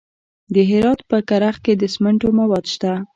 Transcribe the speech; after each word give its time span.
د 0.53 0.55
هرات 0.69 0.99
په 1.09 1.17
کرخ 1.29 1.55
کې 1.65 1.73
د 1.81 1.83
سمنټو 1.93 2.27
مواد 2.39 2.65
شته. 2.73 2.91